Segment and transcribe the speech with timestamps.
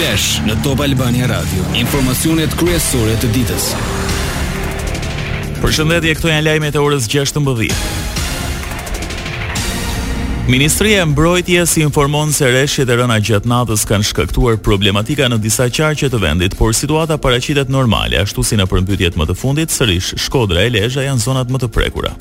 [0.00, 1.60] Flash në Top Albania Radio.
[1.76, 3.66] Informacionet kryesore të ditës.
[5.60, 7.44] Përshëndetje, këto janë lajmet e orës 16.
[10.48, 15.68] Ministria e Mbrojtjes informon se rreshtjet e rëna gjatë natës kanë shkaktuar problematika në disa
[15.68, 20.14] qarqe të vendit, por situata paraqitet normale, ashtu si në përmbytyet më të fundit, sërish
[20.16, 22.14] Shkodra e Lezhë janë zonat më të prekura.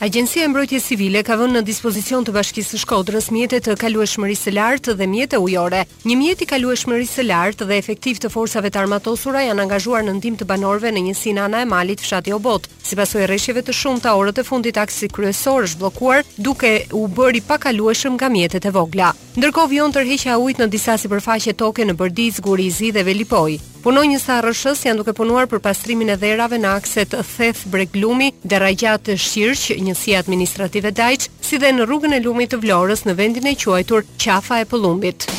[0.00, 4.44] Agjencia e Mbrojtjes Civile ka vënë në dispozicion të Bashkisë së Shkodrës mjete të kalueshmërisë
[4.46, 5.80] së lartë dhe mjete ujore.
[6.06, 10.14] Një mjet i kalueshmërisë së lartë dhe efektiv të forcave të armatosura janë angazhuar në
[10.20, 12.68] ndihmë të banorëve në njësinë anë e malit fshati Obot.
[12.78, 17.40] Si pasojë rreshjeve të shumta, orët e fundit aksi kryesor është bllokuar duke u bërë
[17.40, 19.10] i pakalueshëm nga mjetet e vogla.
[19.38, 23.58] Ndërkohë vjen tërheqja ujit në disa sipërfaqe toke në Bërdiz, Gurizi dhe Velipoj.
[23.78, 27.94] Punoj një sa rëshës janë duke punuar për pastrimin e dherave në akset Theth Breg
[28.02, 32.60] Lumi dhe rajgjat të shqirq, njësia administrative dajqë, si dhe në rrugën e lumit të
[32.66, 35.30] vlorës në vendin e quajtur Qafa e Pëllumbit.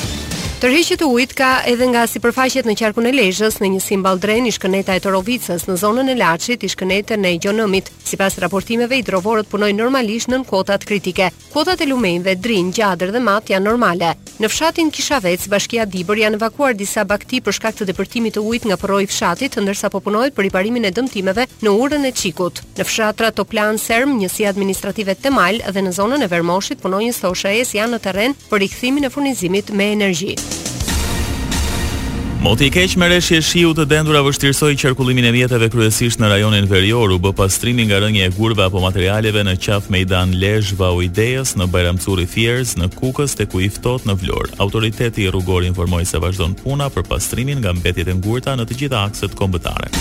[0.59, 4.43] Tërheqjet e ujit ka edhe nga sipërfaqet në qarkun e Lezhës, në një simbal dren
[4.43, 7.87] i shkëneta e Torovicës në zonën e Laçit, i shkënetën e Gjonomit.
[8.03, 11.29] Sipas raportimeve, hidrovorët punojnë normalisht nën kuotat kritike.
[11.53, 14.11] Kuotat e lumenjve, drin, gjadër dhe mat janë normale.
[14.39, 18.67] Në fshatin Kishavec, bashkia Dibër janë evakuar disa bakti për shkak të depërtimit të ujit
[18.69, 22.61] nga porroi i fshatit, ndërsa po punojnë për riparimin e dëmtimeve në urën e Çikut.
[22.79, 27.95] Në fshatra Toplan Serm, njësi administrative Temal dhe në zonën e Vermoshit punojnë thoshe janë
[27.97, 30.35] në terren për rikthimin e furnizimit me energji.
[32.41, 36.69] Moti i keq me rreshje shiu të dendura vështirësoi qarkullimin e mjeteve kryesisht në rajonin
[36.71, 41.57] Veriori, u bë pastrimi nga rënje e gurve apo materialeve në qaf Meidan Lezhë Vaujdes,
[41.59, 44.53] në Bajramcuri Fierz, në Kukës tek u i ftohtë në Vlor.
[44.63, 48.83] Autoriteti i rrugor informoi se vazhdon puna për pastrimin nga mbetjet e ngurta në të
[48.85, 49.91] gjitha akset kombëtare.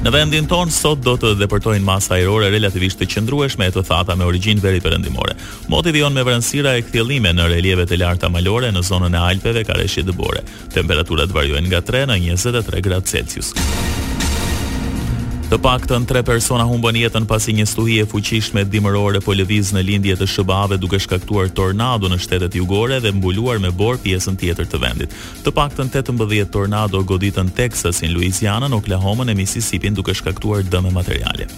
[0.00, 4.14] Në vendin ton sot do të depërtojnë masa ajrore relativisht të qëndrueshme e të thata
[4.16, 5.36] me origjinë veri perëndimore.
[5.68, 9.66] Moti vijon me vranësira e kthjellime në relievet e larta malore në zonën e Alpeve
[9.68, 10.46] ka rreshje dëbore.
[10.72, 13.52] Temperaturat variojnë nga 3 në 23 gradë Celsius.
[15.50, 19.18] Të pak të në tre persona humbën jetën pasi një stuhi e fuqisht me dimërore
[19.24, 23.72] po lëviz në lindje të shëbave duke shkaktuar tornado në shtetet jugore dhe mbuluar me
[23.80, 25.18] borë pjesën tjetër të vendit.
[25.42, 30.14] Të pak të në mbëdhjet tornado goditën Texasin, in Louisiana në Oklahoma në Mississippi duke
[30.14, 31.50] shkaktuar dëme materiale.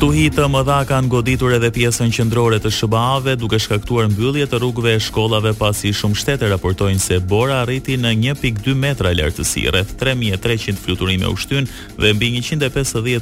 [0.00, 4.94] Stuhi të mëdha kanë goditur edhe pjesën qendrore të SBA-ve, duke shkaktuar mbyllje të rrugëve
[4.96, 10.80] e shkollave pasi shumë shtete raportojnë se bora arriti në 1.2 metra lartësi, rreth 3300
[10.80, 11.68] fluturime u shtyn
[12.00, 12.64] dhe mbi 150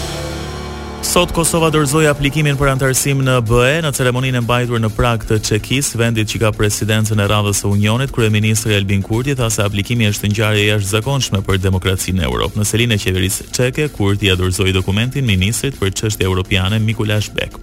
[1.06, 5.38] Sot Kosova dorëzoi aplikimin për antarësim në BE në ceremoninë e mbajtur në Prag të
[5.48, 10.10] Çekis, vendit që ka presidencën e radhës së Unionit, kryeministri Albin Kurti tha se aplikimi
[10.10, 12.60] është një ngjarje jashtëzakonshme për demokracinë në Europë.
[12.60, 17.56] Në selinë e qeverisë çeke, Kurti ia dorëzoi dokumentin ministrit për çështje europiane Mikulaš Bek.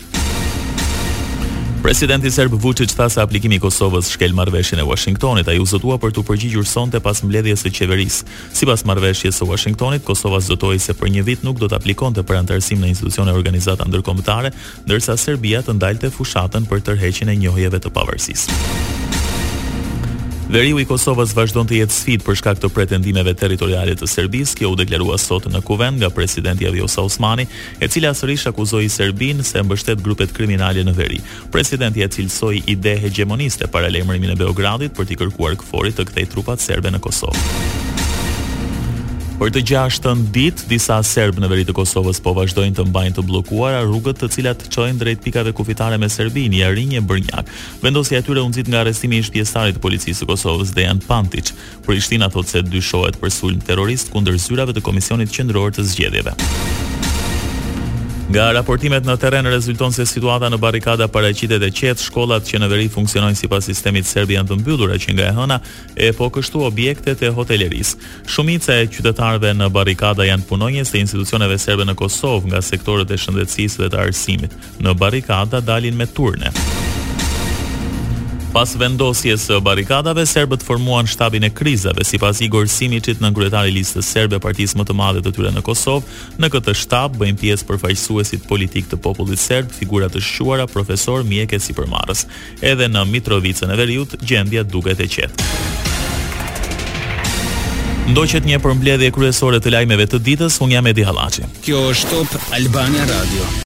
[1.82, 5.96] Presidenti serb Vučić tha se aplikimi i Kosovës shkel marrveshjen e Washingtonit, ai u zotua
[5.99, 8.23] për të përgjigjur sonte pas mbledhjes së qeverisë.
[8.55, 12.38] Sipas marrveshjes së Washingtonit, Kosova zotoi se për një vit nuk do të aplikonte për
[12.44, 14.55] anëtarësim në institucione organizata ndërkombëtare,
[14.87, 19.01] ndërsa Serbia të ndalte fushatën për tërheqjen e njohjeve të pavarësisë.
[20.52, 24.75] Veriu i Kosovës vazhdon të jetë sfidë për shkak të pretendimeve territoriale të Serbisë, kjo
[24.75, 27.46] u deklarua sot në Kuvend nga presidenti Avjosa Osmani,
[27.81, 31.22] e cila sërish akuzoi Serbinë se mbështet grupet kriminale në veri.
[31.54, 36.28] Presidenti e cilsoi ide hegemoniste para lajmërimit në Beogradit për të kërkuar kforit të kthej
[36.37, 37.88] trupat serbe në Kosovë.
[39.40, 43.25] Për të gjashtën ditë, disa serb në veri të Kosovës po vazhdojnë të mbajnë të
[43.29, 47.49] bllokuara rrugët të cilat çojnë drejt pikave kufitare me Serbinë, Jarinje, Brnjak.
[47.82, 51.55] Vendosja e tyre u nxit nga arrestimi i shpjestarit të policisë së Kosovës, janë Pantic.
[51.87, 56.37] Prishtina thotë se dyshohet për sulm terrorist kundër zyrave të Komisionit Qendror të Zgjedhjeve.
[58.32, 62.69] Nga raportimet në terren rezulton se situata në barrikada paraqitet e qetë shkollat që në
[62.73, 65.58] veri funksionojnë sipas sistemit serb janë të mbyllura që nga e hëna
[66.06, 67.90] e po kështu objektet e hoteleris.
[68.32, 73.20] Shumica e qytetarëve në barrikada janë punonjës të institucioneve serbe në Kosovë nga sektorët e
[73.20, 74.56] shëndetësisë dhe të arsimit.
[74.81, 76.55] Në barrikada dalin me turne.
[78.52, 83.76] Pas vendosjes së barikadave, serbët formuan shtabin e krizave sipas Igor Simicit, në kryetari i
[83.78, 86.04] listës serbe partisë më të madhe të tyre në Kosovë.
[86.37, 91.56] Në këtë shtab bëjnë pjesë përfaqësuesit politik të popullit serb, figura të shquara, profesor, mjeke
[91.64, 92.26] si përmarrës.
[92.60, 95.49] Edhe në Mitrovicën e Veriut gjendja duket e qetë.
[98.12, 101.49] Ndoqet një përmbledhje kryesore të lajmeve të ditës, unë jam Edi Hallaçi.
[101.64, 103.52] Kjo është Top Albania Radio.